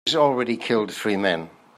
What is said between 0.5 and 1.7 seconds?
killed three men.